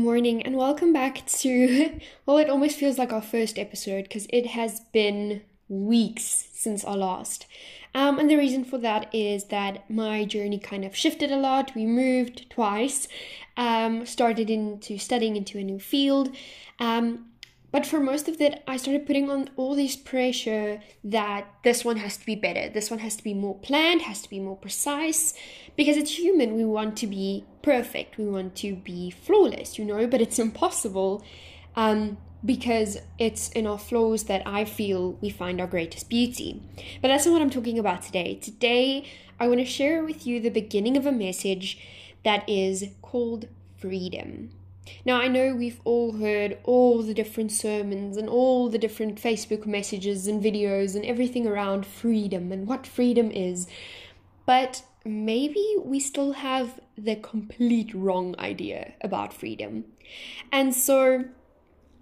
morning 0.00 0.42
and 0.42 0.56
welcome 0.56 0.94
back 0.94 1.26
to, 1.26 2.00
well, 2.26 2.38
it 2.38 2.48
almost 2.48 2.78
feels 2.78 2.96
like 2.96 3.12
our 3.12 3.20
first 3.20 3.58
episode 3.58 4.04
because 4.04 4.26
it 4.30 4.46
has 4.46 4.80
been 4.92 5.42
weeks 5.68 6.48
since 6.54 6.84
our 6.84 6.96
last. 6.96 7.46
Um, 7.94 8.18
and 8.18 8.30
the 8.30 8.36
reason 8.36 8.64
for 8.64 8.78
that 8.78 9.14
is 9.14 9.44
that 9.46 9.90
my 9.90 10.24
journey 10.24 10.58
kind 10.58 10.86
of 10.86 10.96
shifted 10.96 11.30
a 11.30 11.36
lot. 11.36 11.74
We 11.74 11.84
moved 11.84 12.48
twice, 12.48 13.08
um, 13.58 14.06
started 14.06 14.48
into 14.48 14.96
studying 14.96 15.36
into 15.36 15.58
a 15.58 15.64
new 15.64 15.78
field. 15.78 16.34
Um, 16.78 17.26
but 17.72 17.86
for 17.86 18.00
most 18.00 18.28
of 18.28 18.40
it, 18.40 18.62
I 18.66 18.76
started 18.76 19.06
putting 19.06 19.30
on 19.30 19.50
all 19.56 19.74
this 19.74 19.96
pressure 19.96 20.82
that 21.04 21.46
this 21.62 21.84
one 21.84 21.96
has 21.96 22.16
to 22.16 22.26
be 22.26 22.34
better, 22.34 22.68
this 22.68 22.90
one 22.90 23.00
has 23.00 23.16
to 23.16 23.24
be 23.24 23.34
more 23.34 23.58
planned, 23.58 24.02
has 24.02 24.22
to 24.22 24.30
be 24.30 24.40
more 24.40 24.56
precise, 24.56 25.34
because 25.76 25.96
it's 25.96 26.18
human. 26.18 26.54
We 26.54 26.64
want 26.64 26.96
to 26.98 27.06
be 27.06 27.44
perfect, 27.62 28.18
we 28.18 28.26
want 28.26 28.56
to 28.56 28.74
be 28.76 29.10
flawless, 29.10 29.78
you 29.78 29.84
know, 29.84 30.06
but 30.06 30.20
it's 30.20 30.38
impossible 30.38 31.24
um, 31.76 32.18
because 32.44 32.98
it's 33.18 33.50
in 33.50 33.66
our 33.66 33.78
flaws 33.78 34.24
that 34.24 34.42
I 34.46 34.64
feel 34.64 35.12
we 35.20 35.30
find 35.30 35.60
our 35.60 35.66
greatest 35.66 36.08
beauty. 36.08 36.62
But 37.00 37.08
that's 37.08 37.26
not 37.26 37.32
what 37.32 37.42
I'm 37.42 37.50
talking 37.50 37.78
about 37.78 38.02
today. 38.02 38.34
Today, 38.34 39.04
I 39.38 39.46
want 39.46 39.60
to 39.60 39.64
share 39.66 40.04
with 40.04 40.26
you 40.26 40.40
the 40.40 40.50
beginning 40.50 40.96
of 40.96 41.06
a 41.06 41.12
message 41.12 41.78
that 42.24 42.48
is 42.48 42.88
called 43.00 43.48
freedom. 43.78 44.50
Now, 45.04 45.20
I 45.20 45.28
know 45.28 45.54
we've 45.54 45.80
all 45.84 46.12
heard 46.12 46.58
all 46.64 47.02
the 47.02 47.14
different 47.14 47.52
sermons 47.52 48.16
and 48.16 48.28
all 48.28 48.68
the 48.68 48.78
different 48.78 49.20
Facebook 49.20 49.66
messages 49.66 50.26
and 50.26 50.42
videos 50.42 50.94
and 50.94 51.04
everything 51.04 51.46
around 51.46 51.86
freedom 51.86 52.52
and 52.52 52.66
what 52.66 52.86
freedom 52.86 53.30
is, 53.30 53.66
but 54.46 54.82
maybe 55.04 55.76
we 55.82 56.00
still 56.00 56.32
have 56.32 56.80
the 56.96 57.16
complete 57.16 57.94
wrong 57.94 58.34
idea 58.38 58.92
about 59.00 59.32
freedom. 59.32 59.84
And 60.52 60.74
so, 60.74 61.24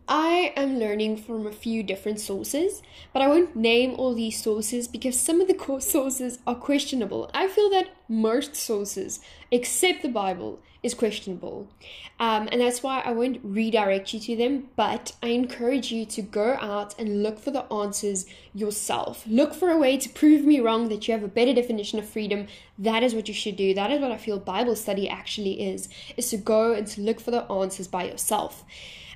I 0.09 0.55
am 0.56 0.78
learning 0.78 1.19
from 1.19 1.47
a 1.47 1.53
few 1.53 1.83
different 1.83 2.19
sources, 2.19 2.83
but 3.12 3.20
I 3.20 3.28
won't 3.28 3.55
name 3.55 3.95
all 3.98 4.14
these 4.14 4.42
sources 4.42 4.89
because 4.89 5.20
some 5.20 5.42
of 5.42 5.48
the 5.48 5.55
core 5.55 5.81
sources 5.97 6.39
are 6.47 6.55
questionable. 6.55 7.31
I 7.34 7.47
feel 7.47 7.69
that 7.70 7.91
most 8.09 8.56
sources, 8.56 9.20
except 9.51 10.01
the 10.01 10.09
Bible, 10.09 10.61
is 10.83 10.95
questionable. 10.95 11.69
Um, 12.19 12.48
and 12.51 12.61
that's 12.61 12.83
why 12.83 13.03
I 13.05 13.12
won't 13.12 13.41
redirect 13.42 14.14
you 14.14 14.20
to 14.20 14.36
them, 14.36 14.69
but 14.77 15.14
I 15.23 15.29
encourage 15.29 15.92
you 15.92 16.06
to 16.06 16.23
go 16.23 16.56
out 16.59 16.98
and 16.98 17.23
look 17.23 17.39
for 17.39 17.51
the 17.51 17.70
answers 17.70 18.25
yourself. 18.55 19.25
Look 19.27 19.53
for 19.53 19.69
a 19.70 19.77
way 19.77 19.98
to 19.98 20.09
prove 20.09 20.45
me 20.45 20.61
wrong 20.61 20.89
that 20.89 21.06
you 21.06 21.12
have 21.12 21.23
a 21.23 21.29
better 21.29 21.53
definition 21.53 21.98
of 21.98 22.09
freedom. 22.09 22.47
That 22.79 23.03
is 23.03 23.14
what 23.14 23.29
you 23.29 23.34
should 23.34 23.56
do. 23.56 23.75
That 23.75 23.91
is 23.91 24.01
what 24.01 24.12
I 24.12 24.17
feel 24.17 24.39
Bible 24.39 24.77
study 24.77 25.06
actually 25.06 25.69
is, 25.69 25.91
is 26.17 26.31
to 26.31 26.39
go 26.39 26.73
and 26.73 26.86
to 26.86 27.03
look 27.03 27.20
for 27.20 27.31
the 27.31 27.42
answers 27.53 27.89
by 27.89 28.05
yourself. 28.05 28.64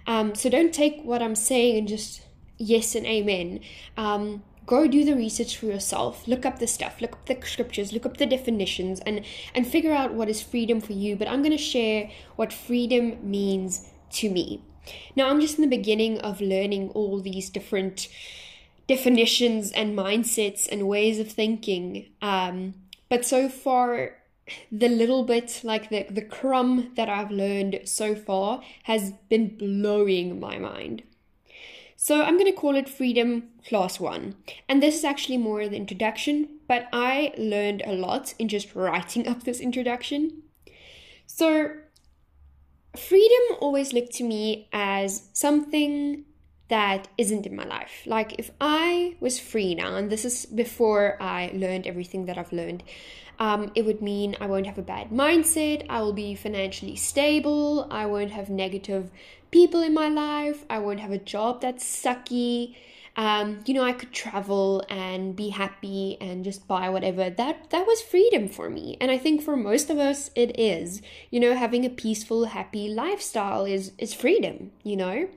Um, 0.06 0.34
so 0.34 0.48
don't 0.48 0.72
take 0.72 1.02
what 1.02 1.22
I'm 1.22 1.34
saying 1.34 1.78
and 1.78 1.88
just 1.88 2.22
yes 2.58 2.94
and 2.94 3.06
amen. 3.06 3.60
Um, 3.96 4.42
go 4.66 4.86
do 4.86 5.04
the 5.04 5.14
research 5.14 5.56
for 5.56 5.66
yourself. 5.66 6.26
Look 6.28 6.46
up 6.46 6.58
the 6.58 6.66
stuff. 6.66 7.00
Look 7.00 7.12
up 7.12 7.26
the 7.26 7.38
scriptures. 7.46 7.92
Look 7.92 8.06
up 8.06 8.16
the 8.16 8.26
definitions 8.26 9.00
and 9.00 9.24
and 9.54 9.66
figure 9.66 9.92
out 9.92 10.14
what 10.14 10.28
is 10.28 10.42
freedom 10.42 10.80
for 10.80 10.92
you. 10.92 11.16
But 11.16 11.28
i'm 11.28 11.42
going 11.42 11.52
to 11.52 11.58
share 11.58 12.10
what 12.36 12.52
freedom 12.52 13.18
means 13.28 13.90
to 14.12 14.30
me. 14.30 14.62
Now 15.16 15.28
i'm 15.28 15.40
just 15.40 15.58
in 15.58 15.62
the 15.62 15.76
beginning 15.76 16.20
of 16.20 16.40
learning 16.40 16.90
all 16.90 17.20
these 17.20 17.50
different 17.50 18.08
definitions 18.88 19.70
and 19.72 19.96
mindsets 19.96 20.68
and 20.70 20.88
ways 20.88 21.18
of 21.18 21.30
thinking. 21.30 22.10
Um, 22.20 22.74
but 23.08 23.24
so 23.24 23.48
far 23.48 24.16
the 24.70 24.88
little 24.88 25.24
bit 25.24 25.60
like 25.62 25.88
the 25.88 26.06
the 26.10 26.22
crumb 26.22 26.92
that 26.96 27.08
I've 27.08 27.30
learned 27.30 27.80
so 27.84 28.14
far 28.14 28.62
has 28.84 29.12
been 29.28 29.56
blowing 29.56 30.40
my 30.40 30.58
mind. 30.58 31.02
So 31.96 32.20
I'm 32.20 32.36
going 32.36 32.52
to 32.52 32.60
call 32.60 32.74
it 32.74 32.88
Freedom 32.88 33.44
Class 33.64 34.00
1. 34.00 34.34
And 34.68 34.82
this 34.82 34.96
is 34.96 35.04
actually 35.04 35.36
more 35.36 35.68
the 35.68 35.76
introduction, 35.76 36.58
but 36.66 36.88
I 36.92 37.32
learned 37.38 37.84
a 37.86 37.92
lot 37.92 38.34
in 38.40 38.48
just 38.48 38.74
writing 38.74 39.28
up 39.28 39.44
this 39.44 39.60
introduction. 39.60 40.42
So 41.28 41.76
freedom 42.96 43.56
always 43.60 43.92
looked 43.92 44.14
to 44.14 44.24
me 44.24 44.68
as 44.72 45.28
something 45.32 46.24
that 46.68 47.06
isn't 47.18 47.46
in 47.46 47.54
my 47.54 47.64
life. 47.64 48.02
Like 48.04 48.34
if 48.38 48.50
I 48.60 49.16
was 49.20 49.38
free 49.38 49.74
now, 49.76 49.94
and 49.94 50.10
this 50.10 50.24
is 50.24 50.46
before 50.46 51.16
I 51.22 51.52
learned 51.54 51.86
everything 51.86 52.26
that 52.26 52.36
I've 52.36 52.52
learned, 52.52 52.82
um, 53.38 53.72
it 53.74 53.84
would 53.84 54.02
mean 54.02 54.36
I 54.40 54.46
won't 54.46 54.66
have 54.66 54.78
a 54.78 54.82
bad 54.82 55.10
mindset, 55.10 55.86
I 55.88 56.00
will 56.02 56.12
be 56.12 56.34
financially 56.34 56.96
stable, 56.96 57.86
I 57.90 58.06
won't 58.06 58.30
have 58.30 58.48
negative 58.48 59.10
people 59.50 59.82
in 59.82 59.94
my 59.94 60.08
life, 60.08 60.64
I 60.70 60.78
won't 60.78 61.00
have 61.00 61.10
a 61.10 61.18
job 61.18 61.60
that's 61.60 61.84
sucky. 61.84 62.74
Um, 63.14 63.60
you 63.66 63.74
know, 63.74 63.84
I 63.84 63.92
could 63.92 64.10
travel 64.10 64.82
and 64.88 65.36
be 65.36 65.50
happy 65.50 66.16
and 66.18 66.44
just 66.44 66.66
buy 66.66 66.88
whatever. 66.88 67.28
That 67.28 67.68
that 67.68 67.86
was 67.86 68.00
freedom 68.00 68.48
for 68.48 68.70
me, 68.70 68.96
and 69.02 69.10
I 69.10 69.18
think 69.18 69.42
for 69.42 69.54
most 69.54 69.90
of 69.90 69.98
us 69.98 70.30
it 70.34 70.58
is. 70.58 71.02
You 71.30 71.40
know, 71.40 71.54
having 71.54 71.84
a 71.84 71.90
peaceful, 71.90 72.46
happy 72.46 72.88
lifestyle 72.88 73.66
is 73.66 73.92
is 73.98 74.14
freedom. 74.14 74.72
You 74.82 74.96
know, 74.96 75.28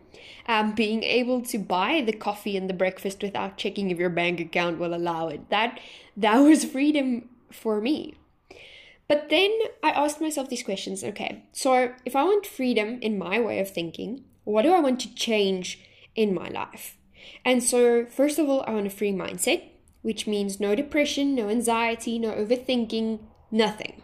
um, 0.48 0.74
being 0.74 1.04
able 1.04 1.42
to 1.42 1.58
buy 1.58 2.02
the 2.06 2.14
coffee 2.14 2.56
and 2.56 2.70
the 2.70 2.74
breakfast 2.74 3.22
without 3.22 3.58
checking 3.58 3.92
if 3.92 4.00
your 4.00 4.10
bank 4.10 4.40
account 4.40 4.80
will 4.80 4.94
allow 4.94 5.28
it. 5.28 5.50
That 5.50 5.80
that 6.16 6.38
was 6.38 6.64
freedom 6.64 7.28
for 7.52 7.82
me. 7.82 8.16
But 9.08 9.30
then 9.30 9.52
I 9.84 9.92
asked 9.92 10.20
myself 10.20 10.50
these 10.50 10.64
questions 10.64 11.04
okay, 11.04 11.44
so 11.52 11.94
if 12.06 12.16
I 12.16 12.24
want 12.24 12.48
freedom 12.48 13.00
in 13.02 13.18
my 13.18 13.40
way 13.40 13.60
of 13.60 13.70
thinking, 13.70 14.24
what 14.44 14.64
do 14.64 14.72
I 14.72 14.80
want 14.80 15.00
to 15.02 15.14
change 15.14 15.80
in 16.16 16.34
my 16.34 16.50
life? 16.50 16.98
And 17.44 17.64
so, 17.64 18.06
first 18.06 18.40
of 18.40 18.50
all, 18.50 18.64
I 18.68 18.72
want 18.72 18.88
a 18.88 18.92
free 18.92 19.12
mindset, 19.12 19.64
which 20.02 20.28
means 20.28 20.60
no 20.60 20.76
depression, 20.76 21.36
no 21.36 21.50
anxiety, 21.50 22.20
no 22.20 22.32
overthinking, 22.32 23.20
nothing. 23.52 24.02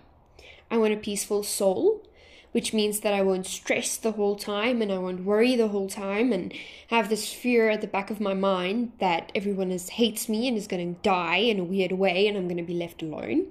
I 0.69 0.77
want 0.77 0.93
a 0.93 0.97
peaceful 0.97 1.43
soul, 1.43 2.03
which 2.51 2.73
means 2.73 2.99
that 2.99 3.13
I 3.13 3.21
won't 3.21 3.45
stress 3.45 3.97
the 3.97 4.11
whole 4.13 4.35
time 4.35 4.81
and 4.81 4.91
I 4.91 4.97
won't 4.97 5.23
worry 5.23 5.55
the 5.55 5.69
whole 5.69 5.89
time 5.89 6.33
and 6.33 6.53
have 6.87 7.09
this 7.09 7.31
fear 7.31 7.69
at 7.69 7.81
the 7.81 7.87
back 7.87 8.09
of 8.09 8.19
my 8.19 8.33
mind 8.33 8.91
that 8.99 9.31
everyone 9.33 9.71
is, 9.71 9.89
hates 9.89 10.27
me 10.27 10.47
and 10.47 10.57
is 10.57 10.67
going 10.67 10.95
to 10.95 11.01
die 11.01 11.37
in 11.37 11.59
a 11.59 11.63
weird 11.63 11.93
way 11.93 12.27
and 12.27 12.37
I'm 12.37 12.47
going 12.47 12.57
to 12.57 12.63
be 12.63 12.73
left 12.73 13.01
alone. 13.01 13.47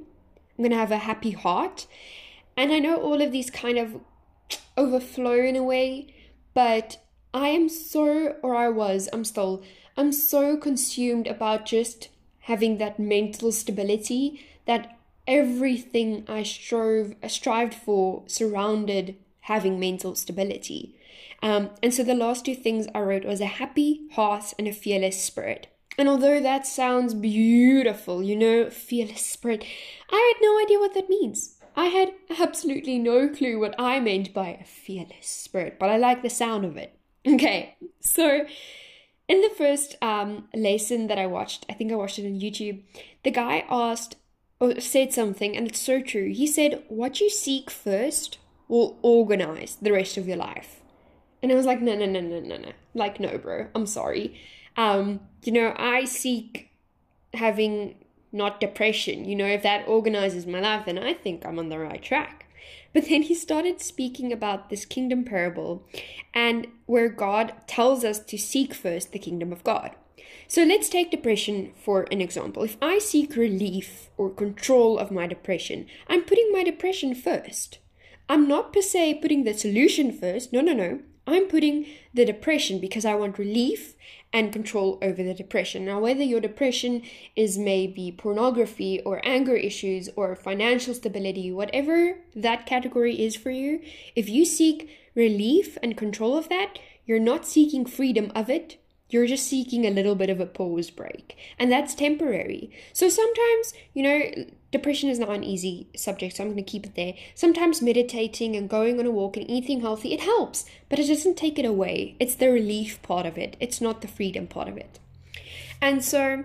I'm 0.59 0.65
going 0.65 0.71
to 0.71 0.77
have 0.77 0.93
a 0.93 0.99
happy 0.99 1.31
heart. 1.31 1.87
And 2.56 2.72
I 2.72 2.78
know 2.78 2.97
all 2.97 3.22
of 3.22 3.33
these 3.33 3.50
kind 3.50 3.78
of 3.78 4.00
overflow 4.77 5.41
in 5.41 5.56
a 5.56 5.62
way, 5.62 6.15
but 6.53 6.99
I 7.32 7.49
am 7.49 7.69
so, 7.69 8.37
or 8.43 8.55
I 8.55 8.69
was, 8.69 9.09
I'm 9.12 9.25
still, 9.25 9.62
I'm 9.97 10.12
so 10.12 10.56
consumed 10.56 11.27
about 11.27 11.65
just 11.65 12.09
having 12.41 12.78
that 12.78 12.99
mental 12.99 13.53
stability 13.53 14.44
that 14.67 14.99
everything 15.31 16.25
I 16.29 16.43
strove 16.43 17.15
strived 17.29 17.73
for 17.73 18.25
surrounded 18.27 19.17
having 19.43 19.81
mental 19.81 20.15
stability. 20.15 20.97
Um, 21.43 21.71
and 21.83 21.95
so 21.95 22.03
the 22.03 22.15
last 22.15 22.45
two 22.45 22.55
things 22.55 22.87
I 22.95 23.01
wrote 23.01 23.25
was 23.25 23.41
a 23.41 23.47
happy 23.47 24.03
heart 24.13 24.53
and 24.59 24.69
a 24.69 24.73
fearless 24.73 25.23
spirit. 25.23 25.69
And 25.97 26.09
although 26.09 26.41
that 26.41 26.67
sounds 26.67 27.15
beautiful, 27.15 28.23
you 28.23 28.37
know, 28.37 28.69
fearless 28.71 29.25
spirit, 29.25 29.65
I 30.11 30.35
had 30.35 30.45
no 30.45 30.61
idea 30.63 30.79
what 30.79 30.95
that 30.95 31.09
means. 31.09 31.57
I 31.77 31.87
had 31.87 32.12
absolutely 32.39 32.99
no 32.99 33.29
clue 33.29 33.59
what 33.59 33.75
I 33.79 34.01
meant 34.01 34.35
by 34.35 34.49
a 34.49 34.65
fearless 34.65 35.27
spirit, 35.27 35.79
but 35.79 35.89
I 35.89 35.97
like 35.97 36.23
the 36.23 36.31
sound 36.31 36.65
of 36.65 36.77
it. 36.77 36.97
Okay, 37.27 37.77
so 38.01 38.47
in 39.29 39.43
the 39.43 39.51
first 39.51 39.95
um, 40.01 40.49
lesson 40.55 41.07
that 41.09 41.19
I 41.19 41.27
watched, 41.27 41.67
I 41.69 41.75
think 41.75 41.93
I 41.93 41.95
watched 41.95 42.19
it 42.19 42.27
on 42.27 42.41
YouTube, 42.41 42.83
the 43.25 43.31
guy 43.31 43.65
asked 43.69 44.17
or 44.60 44.78
said 44.78 45.12
something, 45.12 45.56
and 45.56 45.67
it's 45.67 45.81
so 45.81 46.00
true. 46.00 46.29
He 46.32 46.46
said, 46.46 46.85
What 46.88 47.20
you 47.20 47.31
seek 47.31 47.70
first 47.70 48.38
will 48.69 48.99
organize 49.02 49.79
the 49.81 49.93
rest 49.93 50.17
of 50.17 50.29
your 50.29 50.37
life. 50.37 50.81
And 51.43 51.50
I 51.50 51.55
was 51.55 51.67
like, 51.67 51.81
No, 51.81 51.96
no, 51.96 52.06
no, 52.06 52.20
no, 52.20 52.40
no, 52.40 52.56
no. 52.58 52.73
Like, 52.94 53.19
no, 53.19 53.38
bro, 53.38 53.69
I'm 53.75 53.87
sorry. 53.87 54.38
Um, 54.76 55.20
you 55.43 55.52
know, 55.52 55.75
I 55.76 56.05
seek 56.05 56.70
having 57.35 57.96
not 58.32 58.61
depression. 58.61 59.25
You 59.25 59.35
know, 59.37 59.46
if 59.46 59.62
that 59.62 59.88
organizes 59.88 60.46
my 60.46 60.61
life, 60.61 60.87
then 60.87 60.99
I 60.99 61.14
think 61.14 61.44
I'm 61.44 61.58
on 61.58 61.69
the 61.69 61.79
right 61.79 62.02
track. 62.02 62.46
But 62.93 63.08
then 63.08 63.23
he 63.23 63.35
started 63.35 63.81
speaking 63.81 64.32
about 64.32 64.69
this 64.69 64.85
kingdom 64.85 65.25
parable 65.25 65.87
and 66.35 66.67
where 66.87 67.08
God 67.08 67.55
tells 67.67 68.05
us 68.05 68.19
to 68.19 68.37
seek 68.38 68.75
first 68.75 69.12
the 69.12 69.19
kingdom 69.19 69.52
of 69.52 69.64
God. 69.64 69.94
So 70.49 70.64
let's 70.64 70.88
take 70.88 71.11
depression 71.11 71.72
for 71.76 72.06
an 72.11 72.20
example. 72.20 72.62
If 72.62 72.76
I 72.82 72.99
seek 72.99 73.37
relief 73.37 74.11
or 74.17 74.31
control 74.31 74.99
of 74.99 75.11
my 75.11 75.26
depression, 75.26 75.87
I'm 76.08 76.22
putting 76.22 76.50
my 76.52 76.64
depression 76.64 77.14
first. 77.14 77.78
I'm 78.28 78.46
not 78.46 78.72
per 78.72 78.81
se 78.81 79.20
putting 79.20 79.44
the 79.44 79.55
solution 79.55 80.12
first. 80.12 80.52
No, 80.52 80.61
no, 80.61 80.72
no. 80.72 81.00
I'm 81.26 81.46
putting 81.46 81.87
the 82.12 82.25
depression 82.25 82.81
because 82.81 83.05
I 83.05 83.14
want 83.14 83.38
relief 83.38 83.94
and 84.32 84.52
control 84.52 84.99
over 85.02 85.22
the 85.22 85.34
depression. 85.34 85.84
Now, 85.84 86.00
whether 86.00 86.23
your 86.23 86.40
depression 86.40 87.02
is 87.37 87.58
maybe 87.58 88.11
pornography 88.11 89.00
or 89.02 89.20
anger 89.25 89.55
issues 89.56 90.08
or 90.16 90.34
financial 90.34 90.94
stability, 90.94 91.52
whatever 91.52 92.19
that 92.34 92.66
category 92.66 93.20
is 93.20 93.37
for 93.37 93.50
you, 93.50 93.81
if 94.16 94.28
you 94.28 94.44
seek 94.44 94.90
relief 95.14 95.76
and 95.82 95.96
control 95.96 96.37
of 96.37 96.49
that, 96.49 96.78
you're 97.06 97.20
not 97.20 97.46
seeking 97.46 97.84
freedom 97.84 98.32
of 98.34 98.49
it, 98.49 98.80
you're 99.11 99.27
just 99.27 99.47
seeking 99.47 99.87
a 99.87 99.91
little 99.91 100.15
bit 100.15 100.31
of 100.31 100.41
a 100.41 100.47
pause 100.47 100.91
break. 100.91 101.37
And 101.59 101.71
that's 101.71 101.95
temporary. 101.95 102.71
So 102.93 103.09
sometimes, 103.09 103.75
you 103.93 104.03
know, 104.03 104.23
depression 104.71 105.11
is 105.11 105.19
not 105.19 105.31
an 105.31 105.45
easy 105.45 105.89
subject, 105.97 106.37
so 106.37 106.45
I'm 106.45 106.51
going 106.51 106.65
to 106.65 106.71
keep 106.71 106.87
it 106.87 106.95
there. 106.95 107.15
Sometimes 107.35 107.83
meditating 107.83 108.57
and 108.57 108.69
going 108.69 108.99
on 108.99 109.07
a 109.07 109.11
walk 109.11 109.37
and 109.37 109.49
eating 109.51 109.81
healthy, 109.81 110.12
it 110.12 110.21
helps, 110.21 110.65
but 110.89 110.99
it 110.99 111.09
doesn't 111.09 111.37
take 111.37 111.59
it 111.59 111.65
away. 111.65 112.17
It's 112.21 112.35
the 112.35 112.51
relief 112.51 113.03
part 113.03 113.27
of 113.27 113.37
it, 113.37 113.57
it's 113.61 113.81
not 113.81 114.01
the 114.01 114.09
freedom 114.09 114.47
part 114.47 114.69
of 114.69 114.77
it. 114.77 114.99
And 115.83 116.05
so, 116.05 116.45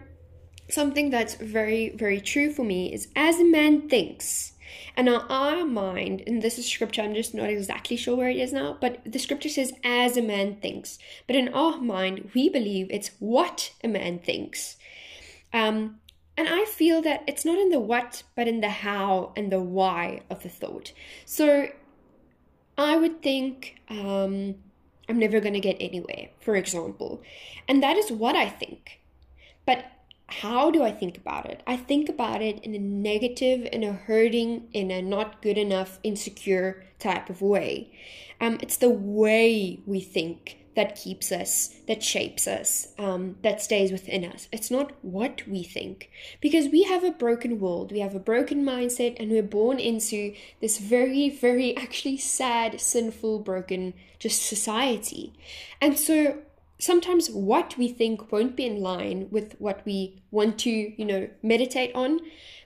something 0.70 1.10
that's 1.10 1.36
very, 1.36 1.90
very 1.90 2.20
true 2.20 2.52
for 2.52 2.64
me 2.64 2.92
is 2.94 3.10
as 3.16 3.40
a 3.40 3.46
man 3.46 3.88
thinks, 3.90 4.54
and 4.96 5.06
now 5.06 5.26
our 5.30 5.66
mind, 5.66 6.24
and 6.26 6.42
this 6.42 6.58
is 6.58 6.68
scripture, 6.68 7.02
I'm 7.02 7.14
just 7.14 7.34
not 7.34 7.50
exactly 7.50 7.98
sure 7.98 8.16
where 8.16 8.30
it 8.30 8.38
is 8.38 8.54
now, 8.54 8.78
but 8.80 9.02
the 9.06 9.20
scripture 9.20 9.50
says, 9.50 9.74
as 9.84 10.18
a 10.18 10.22
man 10.22 10.58
thinks. 10.58 11.00
But 11.28 11.36
in 11.36 11.50
our 11.50 11.78
mind, 11.78 12.32
we 12.34 12.50
believe 12.50 12.88
it's 12.90 13.12
what 13.20 13.72
a 13.84 13.88
man 13.88 14.20
thinks. 14.20 14.78
Um, 15.54 16.00
and 16.38 16.50
I 16.50 16.66
feel 16.66 17.02
that 17.04 17.24
it's 17.28 17.46
not 17.46 17.58
in 17.58 17.70
the 17.70 17.80
what, 17.80 18.24
but 18.36 18.48
in 18.48 18.62
the 18.62 18.70
how 18.70 19.32
and 19.38 19.52
the 19.52 19.62
why 19.62 20.22
of 20.30 20.44
the 20.44 20.50
thought. 20.50 20.92
So 21.26 21.70
I 22.78 22.98
would 22.98 23.22
think, 23.22 23.78
um, 23.90 24.56
I'm 25.08 25.20
never 25.20 25.40
going 25.40 25.54
to 25.54 25.60
get 25.60 25.78
anywhere, 25.80 26.30
for 26.40 26.56
example. 26.56 27.22
And 27.68 27.82
that 27.82 27.96
is 27.98 28.12
what 28.12 28.36
I 28.36 28.50
think. 28.50 29.00
But 29.66 29.86
how 30.28 30.72
do 30.72 30.84
I 30.84 30.92
think 30.92 31.18
about 31.18 31.46
it? 31.46 31.62
I 31.68 31.78
think 31.78 32.10
about 32.10 32.42
it 32.42 32.60
in 32.64 32.74
a 32.74 32.80
negative, 32.80 33.68
in 33.72 33.84
a 33.84 33.94
hurting, 33.94 34.68
in 34.74 34.92
a 34.92 35.02
not 35.02 35.42
good 35.42 35.58
enough, 35.58 36.00
insecure 36.04 36.84
type 37.00 37.30
of 37.30 37.42
way. 37.42 37.92
Um, 38.42 38.58
it's 38.62 38.78
the 38.78 38.90
way 38.90 39.80
we 39.86 40.00
think 40.00 40.58
that 40.76 40.96
keeps 40.96 41.32
us, 41.32 41.74
that 41.88 42.04
shapes 42.04 42.48
us, 42.48 42.90
um, 42.98 43.38
that 43.44 43.62
stays 43.62 43.92
within 43.92 44.26
us. 44.26 44.50
It's 44.52 44.70
not 44.70 44.92
what 45.02 45.48
we 45.48 45.64
think. 45.64 46.10
Because 46.42 46.68
we 46.68 46.84
have 46.84 47.04
a 47.04 47.12
broken 47.12 47.60
world, 47.60 47.92
we 47.92 48.00
have 48.00 48.14
a 48.14 48.20
broken 48.20 48.66
mindset, 48.66 49.16
and 49.18 49.32
we're 49.32 49.42
born 49.42 49.80
into 49.80 50.36
this 50.60 50.78
very, 50.78 51.30
very 51.30 51.76
actually 51.78 52.18
sad, 52.18 52.82
sinful, 52.82 53.40
broken 53.40 53.94
just 54.20 54.42
society. 54.42 55.34
And 55.80 55.98
so 55.98 56.40
sometimes 56.80 57.30
what 57.30 57.78
we 57.78 57.88
think 57.88 58.32
won't 58.32 58.56
be 58.56 58.66
in 58.66 58.82
line 58.82 59.28
with 59.32 59.56
what 59.60 59.86
we 59.86 60.22
want 60.32 60.60
to, 60.60 60.70
you 60.70 61.06
know, 61.06 61.30
meditate 61.42 61.94
on, 61.96 62.20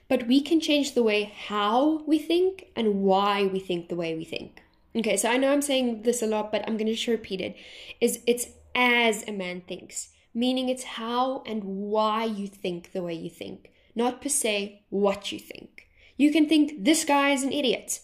but 0.08 0.26
we 0.26 0.40
can 0.40 0.60
change 0.60 0.94
the 0.94 1.02
way 1.02 1.32
how 1.46 2.02
we 2.06 2.18
think 2.18 2.66
and 2.74 3.02
why 3.02 3.46
we 3.46 3.60
think 3.60 3.88
the 3.88 3.96
way 3.96 4.14
we 4.16 4.24
think. 4.24 4.62
Okay, 4.96 5.16
so 5.16 5.30
I 5.30 5.36
know 5.36 5.52
I'm 5.52 5.62
saying 5.62 6.02
this 6.02 6.20
a 6.20 6.26
lot, 6.26 6.50
but 6.50 6.62
I'm 6.66 6.76
going 6.76 6.86
to 6.86 6.94
just 6.94 7.06
repeat 7.06 7.40
it. 7.40 7.56
Is 8.00 8.20
it's 8.26 8.48
as 8.74 9.26
a 9.28 9.32
man 9.32 9.60
thinks, 9.60 10.10
meaning 10.34 10.68
it's 10.68 10.82
how 10.82 11.44
and 11.46 11.62
why 11.62 12.24
you 12.24 12.48
think 12.48 12.92
the 12.92 13.02
way 13.02 13.14
you 13.14 13.30
think, 13.30 13.70
not 13.94 14.20
per 14.20 14.28
se 14.28 14.82
what 14.90 15.30
you 15.30 15.38
think. 15.38 15.88
You 16.16 16.32
can 16.32 16.48
think 16.48 16.84
this 16.84 17.04
guy 17.04 17.30
is 17.30 17.44
an 17.44 17.52
idiot, 17.52 18.00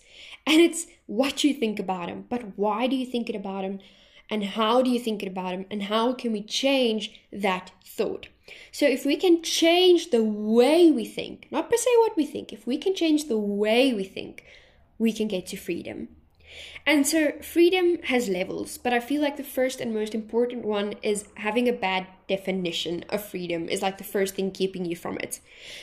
and 0.47 0.61
it's 0.61 0.87
what 1.07 1.43
you 1.43 1.53
think 1.53 1.81
about 1.81 2.09
him, 2.09 2.27
but 2.29 2.57
why 2.57 2.87
do 2.87 2.95
you 2.95 3.07
think 3.07 3.29
it 3.29 3.37
about 3.37 3.65
him? 3.65 3.81
And 4.31 4.45
how 4.45 4.83
do 4.83 4.91
you 4.91 4.99
think 4.99 5.23
about 5.23 5.53
them 5.53 5.67
and 5.71 5.85
how 5.85 6.13
can 6.13 6.33
we 6.33 6.43
change 6.43 7.21
that 7.33 7.71
thought? 7.85 8.29
So 8.73 8.87
if 8.87 9.05
we 9.05 9.17
can 9.17 9.43
change 9.43 10.11
the 10.11 10.23
way 10.23 10.91
we 10.91 11.05
think 11.05 11.49
not 11.51 11.69
per 11.71 11.77
se 11.77 11.91
what 11.99 12.17
we 12.17 12.27
think 12.27 12.53
if 12.53 12.67
we 12.67 12.79
can 12.79 12.95
change 12.95 13.29
the 13.29 13.39
way 13.39 13.93
we 13.93 14.05
think 14.05 14.45
we 14.99 15.13
can 15.13 15.29
get 15.29 15.47
to 15.49 15.57
freedom 15.57 16.09
and 16.87 17.07
so 17.07 17.33
freedom 17.43 18.01
has 18.05 18.29
levels, 18.29 18.79
but 18.79 18.93
I 18.93 19.01
feel 19.01 19.21
like 19.21 19.37
the 19.37 19.43
first 19.43 19.81
and 19.81 19.93
most 19.93 20.15
important 20.15 20.65
one 20.65 20.95
is 21.03 21.27
having 21.35 21.69
a 21.69 21.73
bad 21.73 22.07
definition 22.29 23.05
of 23.09 23.25
freedom 23.25 23.69
is 23.69 23.83
like 23.83 23.99
the 23.99 24.05
first 24.05 24.35
thing 24.35 24.51
keeping 24.51 24.85
you 24.85 24.95
from 24.95 25.19
it. 25.19 25.41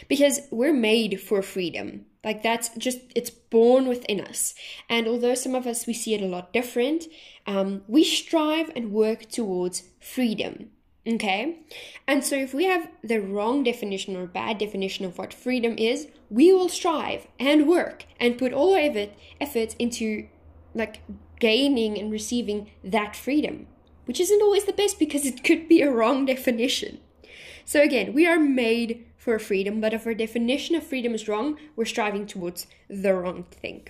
Because 0.07 0.41
we're 0.51 0.73
made 0.73 1.19
for 1.19 1.41
freedom. 1.41 2.05
Like 2.23 2.41
that's 2.41 2.69
just, 2.77 2.99
it's 3.15 3.29
born 3.29 3.87
within 3.87 4.21
us. 4.21 4.55
And 4.89 5.07
although 5.07 5.35
some 5.35 5.55
of 5.55 5.67
us, 5.67 5.85
we 5.85 5.93
see 5.93 6.13
it 6.13 6.21
a 6.21 6.27
lot 6.27 6.53
different, 6.53 7.05
um, 7.45 7.83
we 7.87 8.03
strive 8.03 8.71
and 8.75 8.93
work 8.93 9.29
towards 9.29 9.83
freedom. 9.99 10.69
Okay? 11.05 11.57
And 12.07 12.23
so 12.23 12.35
if 12.35 12.53
we 12.53 12.63
have 12.63 12.87
the 13.03 13.19
wrong 13.19 13.63
definition 13.63 14.15
or 14.15 14.25
bad 14.25 14.57
definition 14.57 15.03
of 15.03 15.17
what 15.17 15.33
freedom 15.33 15.77
is, 15.77 16.07
we 16.29 16.53
will 16.53 16.69
strive 16.69 17.27
and 17.39 17.67
work 17.67 18.05
and 18.19 18.37
put 18.37 18.53
all 18.53 18.73
our 18.73 18.79
it 18.79 19.17
effort 19.41 19.75
into 19.77 20.27
like 20.73 21.01
gaining 21.39 21.97
and 21.97 22.11
receiving 22.11 22.69
that 22.83 23.15
freedom, 23.15 23.67
which 24.05 24.19
isn't 24.19 24.41
always 24.41 24.65
the 24.65 24.73
best 24.73 24.99
because 24.99 25.25
it 25.25 25.43
could 25.43 25.67
be 25.67 25.81
a 25.81 25.91
wrong 25.91 26.25
definition. 26.25 26.99
So 27.65 27.81
again, 27.81 28.13
we 28.13 28.25
are 28.25 28.39
made 28.39 29.05
for 29.17 29.39
freedom, 29.39 29.79
but 29.79 29.93
if 29.93 30.05
our 30.05 30.13
definition 30.13 30.75
of 30.75 30.85
freedom 30.85 31.13
is 31.13 31.27
wrong, 31.27 31.57
we're 31.75 31.85
striving 31.85 32.27
towards 32.27 32.67
the 32.89 33.13
wrong 33.13 33.43
thing. 33.43 33.87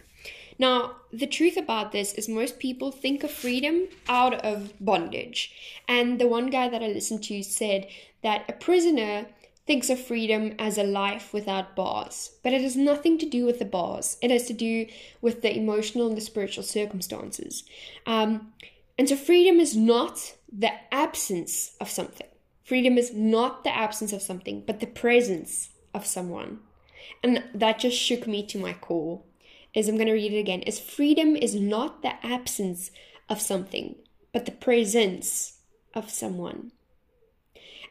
Now, 0.59 0.97
the 1.11 1.25
truth 1.25 1.57
about 1.57 1.91
this 1.91 2.13
is 2.13 2.29
most 2.29 2.59
people 2.59 2.91
think 2.91 3.23
of 3.23 3.31
freedom 3.31 3.87
out 4.07 4.35
of 4.45 4.73
bondage. 4.79 5.51
And 5.87 6.19
the 6.19 6.27
one 6.27 6.51
guy 6.51 6.69
that 6.69 6.83
I 6.83 6.87
listened 6.87 7.23
to 7.23 7.41
said 7.41 7.87
that 8.21 8.45
a 8.47 8.53
prisoner 8.53 9.25
thinks 9.65 9.89
of 9.89 9.99
freedom 9.99 10.53
as 10.59 10.77
a 10.77 10.83
life 10.83 11.33
without 11.33 11.75
bars, 11.75 12.31
but 12.43 12.53
it 12.53 12.61
has 12.61 12.75
nothing 12.75 13.17
to 13.17 13.25
do 13.25 13.45
with 13.45 13.59
the 13.59 13.65
bars. 13.65 14.17
It 14.21 14.31
has 14.31 14.45
to 14.47 14.53
do 14.53 14.87
with 15.21 15.41
the 15.41 15.55
emotional 15.55 16.07
and 16.07 16.17
the 16.17 16.21
spiritual 16.21 16.63
circumstances. 16.63 17.63
Um, 18.05 18.53
and 18.97 19.07
so, 19.07 19.15
freedom 19.15 19.59
is 19.59 19.75
not 19.75 20.35
the 20.51 20.71
absence 20.93 21.75
of 21.79 21.89
something. 21.89 22.27
Freedom 22.63 22.97
is 22.97 23.13
not 23.13 23.63
the 23.63 23.75
absence 23.75 24.13
of 24.13 24.21
something, 24.21 24.63
but 24.65 24.79
the 24.79 24.87
presence 24.87 25.69
of 25.93 26.05
someone. 26.05 26.59
And 27.21 27.43
that 27.53 27.79
just 27.79 27.97
shook 27.97 28.27
me 28.27 28.45
to 28.47 28.57
my 28.57 28.73
core. 28.73 29.21
Is 29.73 29.89
I'm 29.89 29.95
going 29.95 30.07
to 30.07 30.13
read 30.13 30.33
it 30.33 30.39
again. 30.39 30.61
Is 30.61 30.79
freedom 30.79 31.35
is 31.35 31.55
not 31.55 32.01
the 32.01 32.13
absence 32.25 32.91
of 33.27 33.41
something, 33.41 33.95
but 34.31 34.45
the 34.45 34.51
presence 34.51 35.59
of 35.93 36.09
someone. 36.09 36.71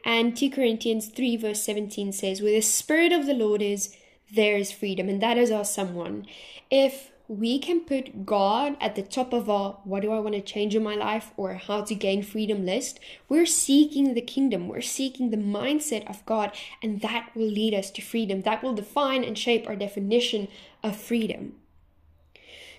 And 0.03 0.35
2 0.35 0.49
Corinthians 0.49 1.07
3, 1.07 1.37
verse 1.37 1.61
17 1.63 2.11
says, 2.11 2.41
Where 2.41 2.51
the 2.51 2.61
Spirit 2.61 3.11
of 3.11 3.25
the 3.25 3.33
Lord 3.33 3.61
is, 3.61 3.95
there 4.33 4.57
is 4.57 4.71
freedom. 4.71 5.07
And 5.07 5.21
that 5.21 5.37
is 5.37 5.51
our 5.51 5.63
someone. 5.63 6.25
If 6.69 7.11
we 7.29 7.57
can 7.57 7.81
put 7.81 8.25
God 8.25 8.75
at 8.81 8.95
the 8.95 9.01
top 9.01 9.31
of 9.31 9.49
our 9.49 9.79
what 9.85 10.01
do 10.01 10.11
I 10.11 10.19
want 10.19 10.35
to 10.35 10.41
change 10.41 10.75
in 10.75 10.83
my 10.83 10.95
life 10.95 11.31
or 11.37 11.53
how 11.53 11.81
to 11.83 11.95
gain 11.95 12.21
freedom 12.21 12.65
list, 12.65 12.99
we're 13.29 13.45
seeking 13.45 14.13
the 14.13 14.21
kingdom, 14.21 14.67
we're 14.67 14.81
seeking 14.81 15.29
the 15.29 15.37
mindset 15.37 16.09
of 16.09 16.25
God, 16.25 16.51
and 16.81 17.01
that 17.01 17.29
will 17.33 17.47
lead 17.47 17.73
us 17.73 17.89
to 17.91 18.01
freedom. 18.01 18.41
That 18.41 18.61
will 18.61 18.73
define 18.73 19.23
and 19.23 19.37
shape 19.37 19.67
our 19.67 19.75
definition 19.75 20.49
of 20.83 20.97
freedom. 20.97 21.55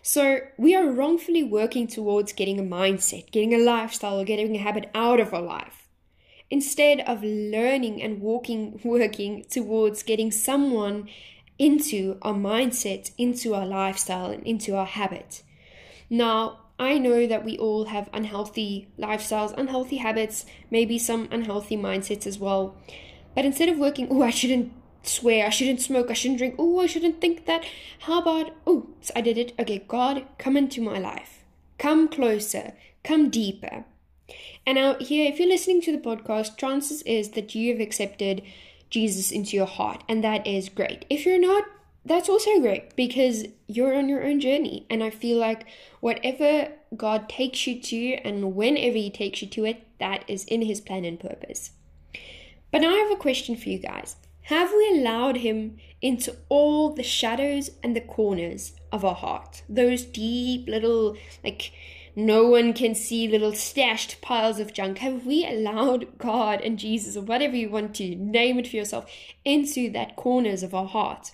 So 0.03 0.41
we 0.59 0.77
are 0.77 0.91
wrongfully 0.91 1.43
working 1.43 1.87
towards 1.87 2.35
getting 2.35 2.61
a 2.61 2.63
mindset, 2.63 3.31
getting 3.31 3.55
a 3.55 3.59
lifestyle, 3.59 4.21
or 4.21 4.25
getting 4.25 4.55
a 4.55 4.59
habit 4.59 4.91
out 4.95 5.19
of 5.19 5.33
our 5.33 5.41
life 5.41 5.84
instead 6.55 7.01
of 7.01 7.21
learning 7.25 8.01
and 8.01 8.21
walking, 8.21 8.81
working 8.85 9.45
towards 9.51 10.05
getting 10.05 10.31
someone 10.31 11.09
into 11.59 12.17
our 12.23 12.33
mindset, 12.33 13.11
into 13.19 13.53
our 13.57 13.67
lifestyle, 13.67 14.31
and 14.31 14.47
into 14.47 14.77
our 14.77 14.87
habit. 14.87 15.43
Now, 16.09 16.61
I 16.79 16.99
know 16.99 17.27
that 17.27 17.45
we 17.45 17.59
all 17.59 17.87
have 17.87 18.09
unhealthy 18.13 18.87
lifestyles, 18.97 19.53
unhealthy 19.59 19.97
habits, 19.97 20.47
maybe 20.71 20.97
some 20.97 21.27
unhealthy 21.33 21.77
mindsets 21.77 22.25
as 22.25 22.39
well. 22.39 22.77
But 23.35 23.45
instead 23.45 23.69
of 23.69 23.79
working, 23.79 24.07
oh, 24.13 24.23
I 24.23 24.31
shouldn't 24.31 24.73
swear, 25.03 25.47
I 25.47 25.51
shouldn't 25.51 25.81
smoke, 25.81 26.09
I 26.09 26.15
shouldn't 26.15 26.39
drink, 26.39 26.55
oh, 26.57 26.79
I 26.79 26.87
shouldn't 26.87 27.21
think 27.21 27.47
that, 27.47 27.65
how 28.07 28.21
about, 28.21 28.53
oh, 28.65 28.91
so 29.01 29.13
I 29.17 29.23
did 29.23 29.39
it. 29.39 29.55
Okay, 29.59 29.85
God, 29.89 30.25
come 30.39 30.57
into 30.57 30.81
my 30.81 31.01
life. 31.01 31.43
Come 31.79 32.07
closer, 32.07 32.75
come 33.03 33.29
deeper. 33.29 33.87
And 34.67 34.77
now, 34.77 34.97
here, 34.99 35.31
if 35.31 35.39
you're 35.39 35.49
listening 35.49 35.83
to 35.83 35.93
the 35.93 35.99
podcast, 35.99 36.57
chances 36.57 37.03
is 37.03 37.31
that 37.31 37.55
you 37.55 37.73
have 37.73 37.81
accepted 37.81 38.43
Jesus 38.91 39.31
into 39.31 39.57
your 39.57 39.67
heart, 39.67 40.03
and 40.09 40.25
that 40.25 40.47
is 40.47 40.69
great. 40.69 41.05
If 41.11 41.27
you're 41.27 41.39
not, 41.39 41.65
that's 42.07 42.29
also 42.29 42.61
great 42.61 42.95
because 42.97 43.47
you're 43.67 43.97
on 43.97 44.09
your 44.09 44.25
own 44.25 44.41
journey. 44.41 44.87
And 44.91 45.03
I 45.03 45.11
feel 45.11 45.39
like 45.39 45.67
whatever 46.01 46.73
God 46.97 47.29
takes 47.29 47.67
you 47.67 47.81
to, 47.81 48.15
and 48.25 48.55
whenever 48.55 48.97
He 48.97 49.11
takes 49.11 49.43
you 49.43 49.49
to 49.49 49.65
it, 49.65 49.87
that 49.99 50.25
is 50.29 50.45
in 50.45 50.63
His 50.63 50.81
plan 50.81 51.05
and 51.05 51.19
purpose. 51.19 51.73
But 52.71 52.83
now 52.83 52.91
I 52.91 52.99
have 52.99 53.13
a 53.13 53.17
question 53.17 53.57
for 53.57 53.69
you 53.69 53.79
guys. 53.79 54.17
Have 54.43 54.71
we 54.71 54.99
allowed 54.99 55.39
Him 55.39 55.79
into 56.03 56.37
all 56.49 56.91
the 56.93 57.03
shadows 57.03 57.71
and 57.83 57.97
the 57.97 58.01
corners 58.01 58.73
of 58.93 59.05
our 59.05 59.15
heart? 59.15 59.63
Those 59.69 60.05
deep 60.05 60.69
little, 60.69 61.17
like, 61.43 61.73
no 62.17 62.47
one 62.47 62.73
can 62.73 62.95
see 62.95 63.27
little 63.27 63.55
stashed 63.55 64.21
piles 64.21 64.61
of 64.61 64.73
junk? 64.73 64.99
Have 64.99 65.27
we 65.27 65.47
allowed 65.47 66.19
God 66.19 66.61
and 66.61 66.79
Jesus, 66.79 67.17
or 67.17 67.23
whatever 67.23 67.57
you 67.57 67.71
want 67.71 67.95
to 67.97 68.15
name 68.15 68.59
it 68.59 68.69
for 68.69 68.77
yourself, 68.77 69.11
into 69.45 69.91
that 69.91 70.17
corners 70.17 70.63
of 70.63 70.75
our 70.75 70.87
heart? 70.87 71.33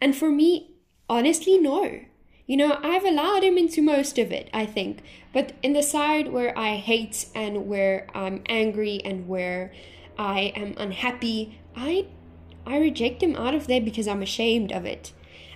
And 0.00 0.16
for 0.16 0.30
me, 0.30 0.74
honestly, 1.08 1.58
no. 1.58 2.00
You 2.46 2.56
know, 2.56 2.80
I've 2.82 3.04
allowed 3.04 3.44
him 3.44 3.56
into 3.56 3.80
most 3.80 4.18
of 4.18 4.32
it, 4.32 4.50
I 4.52 4.66
think. 4.66 5.02
But 5.32 5.52
in 5.62 5.72
the 5.72 5.82
side 5.82 6.32
where 6.32 6.56
I 6.58 6.76
hate 6.76 7.26
and 7.34 7.68
where 7.68 8.08
I'm 8.12 8.42
angry 8.46 9.00
and 9.04 9.28
where 9.28 9.72
I 10.18 10.52
am 10.56 10.74
unhappy, 10.76 11.60
I 11.76 12.08
I 12.66 12.78
reject 12.78 13.22
him 13.22 13.36
out 13.36 13.54
of 13.54 13.66
there 13.66 13.80
because 13.80 14.08
I'm 14.08 14.22
ashamed 14.22 14.72
of 14.72 14.84
it. 14.84 15.12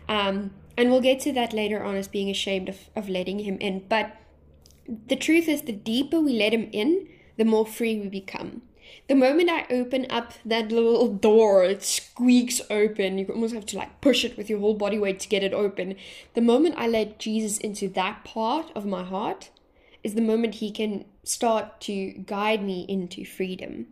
Um, 0.08 0.52
and 0.76 0.90
we'll 0.90 1.00
get 1.00 1.20
to 1.20 1.32
that 1.32 1.52
later 1.52 1.82
on 1.82 1.96
as 1.96 2.08
being 2.08 2.30
ashamed 2.30 2.68
of, 2.68 2.78
of 2.96 3.08
letting 3.08 3.40
him 3.40 3.58
in. 3.58 3.84
But 3.88 4.16
the 5.06 5.16
truth 5.16 5.48
is, 5.48 5.62
the 5.62 5.72
deeper 5.72 6.20
we 6.20 6.32
let 6.32 6.52
him 6.52 6.68
in, 6.72 7.08
the 7.36 7.44
more 7.44 7.66
free 7.66 7.98
we 7.98 8.08
become. 8.08 8.62
The 9.08 9.14
moment 9.14 9.50
I 9.50 9.66
open 9.70 10.06
up 10.10 10.32
that 10.44 10.70
little 10.70 11.08
door, 11.08 11.64
it 11.64 11.82
squeaks 11.82 12.60
open. 12.70 13.18
You 13.18 13.26
almost 13.26 13.54
have 13.54 13.66
to 13.66 13.76
like 13.76 14.00
push 14.00 14.24
it 14.24 14.36
with 14.36 14.50
your 14.50 14.60
whole 14.60 14.74
body 14.74 14.98
weight 14.98 15.20
to 15.20 15.28
get 15.28 15.42
it 15.42 15.52
open. 15.52 15.96
The 16.34 16.40
moment 16.40 16.76
I 16.78 16.86
let 16.86 17.18
Jesus 17.18 17.58
into 17.58 17.88
that 17.90 18.24
part 18.24 18.70
of 18.74 18.84
my 18.84 19.02
heart 19.02 19.50
is 20.02 20.14
the 20.14 20.20
moment 20.20 20.56
he 20.56 20.70
can 20.70 21.06
start 21.22 21.80
to 21.82 22.10
guide 22.12 22.62
me 22.62 22.84
into 22.88 23.24
freedom. 23.24 23.86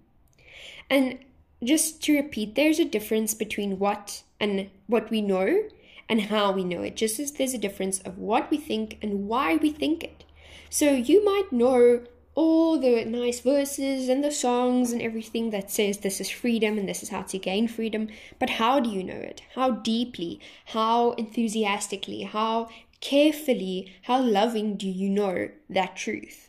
And 0.90 1.18
just 1.64 2.02
to 2.02 2.16
repeat, 2.16 2.54
there's 2.54 2.78
a 2.78 2.84
difference 2.84 3.34
between 3.34 3.78
what 3.78 4.22
and 4.38 4.68
what 4.86 5.10
we 5.10 5.22
know 5.22 5.68
and 6.09 6.23
how 6.23 6.52
we 6.52 6.64
know 6.64 6.82
it, 6.82 6.97
just 6.97 7.18
as 7.18 7.32
there's 7.32 7.54
a 7.54 7.59
difference 7.59 8.00
of 8.00 8.18
what 8.18 8.50
we 8.50 8.56
think 8.56 8.99
and 9.02 9.28
why 9.28 9.56
we 9.56 9.71
think 9.71 10.04
it. 10.04 10.25
So 10.71 10.90
you 10.90 11.25
might 11.25 11.52
know 11.52 12.04
all 12.35 12.78
the 12.78 13.04
nice 13.04 13.40
verses 13.40 14.09
and 14.09 14.25
the 14.25 14.30
songs 14.30 14.92
and 14.92 15.02
everything 15.02 15.50
that 15.50 15.71
says 15.71 15.99
this 15.99 16.21
is 16.21 16.30
freedom 16.30 16.78
and 16.78 16.88
this 16.88 17.02
is 17.02 17.11
how 17.11 17.23
to 17.23 17.38
gain 17.38 17.68
freedom, 17.68 18.09
but 18.38 18.50
how 18.50 18.80
do 18.80 18.88
you 18.88 19.04
know 19.04 19.12
it? 19.14 19.42
How 19.54 19.71
deeply? 19.71 20.40
How 20.66 21.12
enthusiastically? 21.12 22.23
How 22.23 22.71
carefully? 23.00 23.94
How 24.02 24.21
loving 24.23 24.76
do 24.76 24.88
you 24.88 25.11
know 25.11 25.50
that 25.68 25.97
truth? 25.97 26.49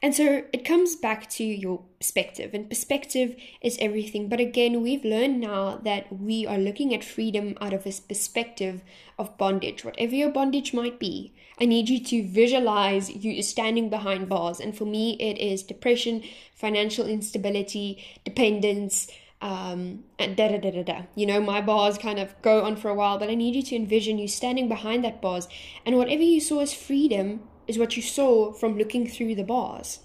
And 0.00 0.14
so 0.14 0.44
it 0.52 0.64
comes 0.64 0.94
back 0.94 1.28
to 1.30 1.44
your 1.44 1.82
perspective, 1.98 2.54
and 2.54 2.68
perspective 2.68 3.34
is 3.60 3.76
everything. 3.80 4.28
But 4.28 4.38
again, 4.38 4.80
we've 4.80 5.04
learned 5.04 5.40
now 5.40 5.80
that 5.82 6.12
we 6.12 6.46
are 6.46 6.58
looking 6.58 6.94
at 6.94 7.02
freedom 7.02 7.58
out 7.60 7.72
of 7.72 7.82
this 7.82 7.98
perspective 7.98 8.82
of 9.18 9.36
bondage, 9.36 9.84
whatever 9.84 10.14
your 10.14 10.30
bondage 10.30 10.72
might 10.72 11.00
be. 11.00 11.32
I 11.60 11.64
need 11.64 11.88
you 11.88 11.98
to 12.04 12.28
visualize 12.28 13.10
you 13.10 13.42
standing 13.42 13.90
behind 13.90 14.28
bars. 14.28 14.60
And 14.60 14.76
for 14.76 14.84
me, 14.84 15.14
it 15.14 15.38
is 15.38 15.64
depression, 15.64 16.22
financial 16.54 17.06
instability, 17.06 18.04
dependence, 18.24 19.08
um, 19.40 20.04
and 20.18 20.36
da 20.36 20.48
da 20.48 20.58
da 20.58 20.70
da 20.70 20.82
da. 20.82 21.02
You 21.16 21.26
know, 21.26 21.40
my 21.40 21.60
bars 21.60 21.98
kind 21.98 22.20
of 22.20 22.40
go 22.42 22.62
on 22.62 22.76
for 22.76 22.88
a 22.88 22.94
while, 22.94 23.18
but 23.18 23.30
I 23.30 23.34
need 23.34 23.56
you 23.56 23.62
to 23.62 23.76
envision 23.76 24.18
you 24.18 24.28
standing 24.28 24.68
behind 24.68 25.02
that 25.04 25.20
bars, 25.20 25.48
and 25.84 25.96
whatever 25.96 26.22
you 26.22 26.40
saw 26.40 26.60
as 26.60 26.72
freedom 26.72 27.40
is 27.68 27.78
what 27.78 27.96
you 27.96 28.02
saw 28.02 28.52
from 28.52 28.76
looking 28.76 29.06
through 29.06 29.34
the 29.34 29.44
bars. 29.44 30.00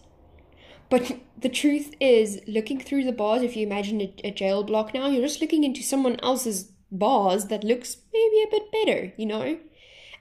But 0.90 1.18
the 1.38 1.50
truth 1.50 1.96
is, 2.00 2.42
looking 2.46 2.80
through 2.80 3.06
the 3.06 3.12
bars, 3.12 3.42
if 3.42 3.56
you 3.56 3.66
imagine 3.66 4.00
a, 4.02 4.14
a 4.24 4.32
jail 4.32 4.64
block 4.64 4.94
now, 4.94 5.08
you're 5.08 5.24
just 5.26 5.42
looking 5.42 5.64
into 5.64 5.82
someone 5.82 6.20
else's 6.20 6.72
bars 6.92 7.46
that 7.46 7.64
looks 7.64 7.98
maybe 8.14 8.44
a 8.44 8.52
bit 8.52 8.72
better, 8.72 9.14
you 9.18 9.26
know? 9.26 9.58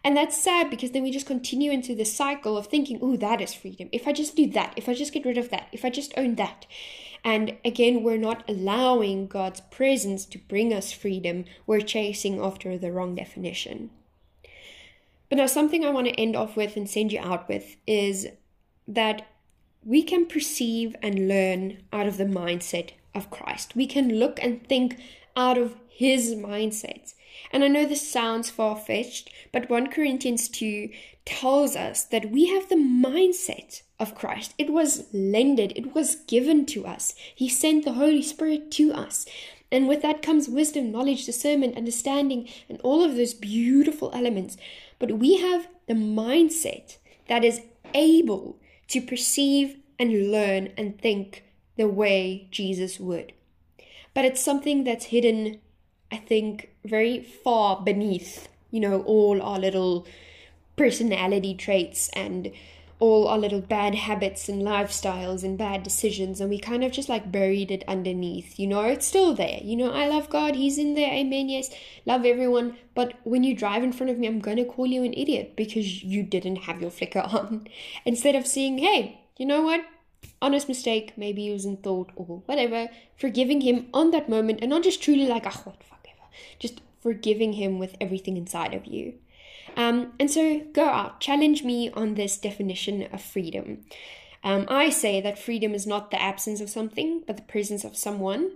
And 0.04 0.16
that's 0.16 0.42
sad 0.42 0.70
because 0.70 0.92
then 0.92 1.02
we 1.02 1.10
just 1.10 1.26
continue 1.26 1.70
into 1.70 1.94
the 1.94 2.04
cycle 2.04 2.56
of 2.56 2.66
thinking, 2.66 2.98
oh, 3.02 3.16
that 3.16 3.40
is 3.40 3.54
freedom. 3.54 3.88
If 3.92 4.08
I 4.08 4.12
just 4.12 4.34
do 4.34 4.48
that, 4.50 4.72
if 4.76 4.88
I 4.88 4.94
just 4.94 5.12
get 5.12 5.24
rid 5.24 5.38
of 5.38 5.50
that, 5.50 5.68
if 5.72 5.84
I 5.84 5.90
just 5.90 6.12
own 6.16 6.36
that. 6.36 6.66
And 7.24 7.56
again, 7.64 8.02
we're 8.02 8.16
not 8.16 8.42
allowing 8.48 9.28
God's 9.28 9.60
presence 9.60 10.24
to 10.26 10.38
bring 10.38 10.72
us 10.72 10.90
freedom. 10.90 11.44
We're 11.66 11.82
chasing 11.82 12.40
after 12.40 12.76
the 12.78 12.90
wrong 12.90 13.14
definition. 13.14 13.90
But 15.32 15.38
now, 15.38 15.46
something 15.46 15.82
I 15.82 15.88
want 15.88 16.08
to 16.08 16.20
end 16.20 16.36
off 16.36 16.58
with 16.58 16.76
and 16.76 16.86
send 16.86 17.10
you 17.10 17.18
out 17.18 17.48
with 17.48 17.78
is 17.86 18.28
that 18.86 19.26
we 19.82 20.02
can 20.02 20.26
perceive 20.26 20.94
and 21.00 21.26
learn 21.26 21.78
out 21.90 22.06
of 22.06 22.18
the 22.18 22.26
mindset 22.26 22.90
of 23.14 23.30
Christ. 23.30 23.74
We 23.74 23.86
can 23.86 24.18
look 24.18 24.38
and 24.42 24.62
think 24.68 25.00
out 25.34 25.56
of 25.56 25.76
his 25.88 26.34
mindset. 26.34 27.14
And 27.50 27.64
I 27.64 27.68
know 27.68 27.86
this 27.86 28.06
sounds 28.06 28.50
far 28.50 28.76
fetched, 28.76 29.30
but 29.52 29.70
1 29.70 29.86
Corinthians 29.86 30.50
2 30.50 30.90
tells 31.24 31.76
us 31.76 32.04
that 32.04 32.30
we 32.30 32.48
have 32.48 32.68
the 32.68 32.74
mindset 32.74 33.80
of 33.98 34.14
Christ. 34.14 34.52
It 34.58 34.70
was 34.70 35.06
lended, 35.14 35.72
it 35.74 35.94
was 35.94 36.16
given 36.26 36.66
to 36.66 36.84
us. 36.84 37.14
He 37.34 37.48
sent 37.48 37.86
the 37.86 37.94
Holy 37.94 38.20
Spirit 38.20 38.70
to 38.72 38.92
us. 38.92 39.24
And 39.72 39.88
with 39.88 40.02
that 40.02 40.22
comes 40.22 40.50
wisdom, 40.50 40.92
knowledge, 40.92 41.24
discernment, 41.24 41.78
understanding, 41.78 42.48
and 42.68 42.78
all 42.82 43.02
of 43.02 43.16
those 43.16 43.32
beautiful 43.32 44.10
elements. 44.12 44.58
But 44.98 45.12
we 45.12 45.38
have 45.40 45.66
the 45.88 45.94
mindset 45.94 46.98
that 47.26 47.42
is 47.42 47.62
able 47.94 48.58
to 48.88 49.00
perceive 49.00 49.78
and 49.98 50.30
learn 50.30 50.72
and 50.76 51.00
think 51.00 51.44
the 51.76 51.88
way 51.88 52.48
Jesus 52.50 53.00
would. 53.00 53.32
But 54.12 54.26
it's 54.26 54.42
something 54.42 54.84
that's 54.84 55.06
hidden, 55.06 55.58
I 56.10 56.18
think, 56.18 56.68
very 56.84 57.22
far 57.22 57.80
beneath, 57.80 58.48
you 58.70 58.80
know, 58.80 59.02
all 59.02 59.40
our 59.40 59.58
little 59.58 60.06
personality 60.76 61.54
traits 61.54 62.10
and 62.10 62.52
all 63.02 63.26
our 63.26 63.36
little 63.36 63.60
bad 63.60 63.96
habits 63.96 64.48
and 64.48 64.62
lifestyles 64.62 65.42
and 65.42 65.58
bad 65.58 65.82
decisions 65.82 66.40
and 66.40 66.48
we 66.48 66.56
kind 66.56 66.84
of 66.84 66.92
just 66.92 67.08
like 67.08 67.32
buried 67.32 67.68
it 67.68 67.82
underneath 67.88 68.60
you 68.60 68.66
know? 68.68 68.82
It's 68.82 69.06
still 69.06 69.34
there. 69.34 69.58
You 69.60 69.74
know 69.74 69.90
i 69.90 70.06
love 70.06 70.30
god. 70.30 70.54
He's 70.54 70.78
in 70.78 70.94
there. 70.94 71.12
Amen. 71.12 71.48
Yes. 71.48 71.68
Love 72.06 72.24
everyone. 72.24 72.76
But 72.94 73.14
when 73.24 73.42
you 73.42 73.56
drive 73.56 73.82
in 73.82 73.92
front 73.92 74.10
of 74.10 74.18
me 74.18 74.28
i'm 74.28 74.38
gonna 74.38 74.64
call 74.64 74.86
you 74.86 75.02
an 75.02 75.14
idiot 75.14 75.56
because 75.56 76.04
you 76.04 76.22
didn't 76.22 76.64
have 76.68 76.80
your 76.80 76.92
flicker 76.92 77.18
on. 77.18 77.66
Instead 78.04 78.36
of 78.36 78.46
saying 78.46 78.78
hey 78.78 79.20
you 79.36 79.46
know 79.46 79.62
what? 79.62 79.84
Honest 80.40 80.68
mistake. 80.68 81.14
Maybe 81.16 81.42
he 81.42 81.50
was 81.50 81.64
in 81.64 81.78
thought 81.78 82.12
or 82.14 82.42
whatever. 82.46 82.88
Forgiving 83.16 83.62
him 83.62 83.88
on 83.92 84.12
that 84.12 84.28
moment 84.28 84.60
and 84.62 84.70
not 84.70 84.84
just 84.84 85.02
truly 85.02 85.26
like 85.26 85.44
oh 85.44 85.60
what? 85.64 85.82
Fuck 85.82 86.06
ever. 86.06 86.28
Just 86.60 86.80
forgiving 87.00 87.54
him 87.54 87.80
with 87.80 87.96
everything 88.00 88.36
inside 88.36 88.74
of 88.74 88.86
you 88.86 89.14
um, 89.76 90.12
and 90.18 90.30
so 90.30 90.60
go 90.72 90.84
out, 90.84 91.20
challenge 91.20 91.64
me 91.64 91.90
on 91.90 92.14
this 92.14 92.36
definition 92.36 93.08
of 93.12 93.22
freedom. 93.22 93.84
Um, 94.44 94.66
I 94.68 94.90
say 94.90 95.20
that 95.20 95.38
freedom 95.38 95.74
is 95.74 95.86
not 95.86 96.10
the 96.10 96.20
absence 96.20 96.60
of 96.60 96.70
something, 96.70 97.22
but 97.26 97.36
the 97.36 97.42
presence 97.42 97.84
of 97.84 97.96
someone. 97.96 98.52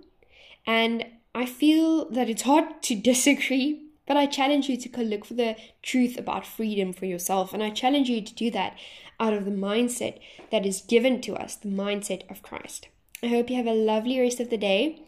And 0.67 1.07
I 1.35 1.47
feel 1.47 2.11
that 2.11 2.29
it's 2.29 2.43
hard 2.43 2.83
to 2.83 2.95
disagree, 3.13 3.83
but 4.07 4.17
I 4.17 4.27
challenge 4.27 4.69
you 4.69 4.77
to 4.77 5.03
look 5.03 5.25
for 5.25 5.35
the 5.35 5.57
truth 5.83 6.19
about 6.19 6.47
freedom 6.47 6.93
for 6.93 7.07
yourself. 7.07 7.53
And 7.53 7.63
I 7.63 7.71
challenge 7.71 8.09
you 8.09 8.21
to 8.21 8.35
do 8.35 8.51
that 8.51 8.77
out 9.19 9.33
of 9.33 9.45
the 9.45 9.51
mindset 9.51 10.19
that 10.51 10.67
is 10.67 10.83
given 10.83 11.21
to 11.23 11.35
us, 11.35 11.57
the 11.57 11.69
mindset 11.69 12.29
of 12.31 12.43
Christ. 12.43 12.89
I 13.23 13.29
hope 13.29 13.49
you 13.49 13.57
have 13.57 13.67
a 13.67 13.73
lovely 13.73 14.21
rest 14.21 14.41
of 14.41 14.51
the 14.51 14.59
day. 14.59 15.03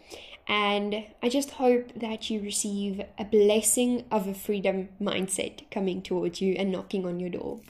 And 0.48 1.04
I 1.22 1.28
just 1.28 1.52
hope 1.52 1.92
that 1.94 2.30
you 2.30 2.40
receive 2.40 3.02
a 3.18 3.24
blessing 3.24 4.04
of 4.10 4.26
a 4.26 4.32
freedom 4.32 4.88
mindset 5.00 5.70
coming 5.70 6.00
towards 6.00 6.40
you 6.40 6.54
and 6.54 6.72
knocking 6.72 7.04
on 7.04 7.20
your 7.20 7.28
door. 7.28 7.60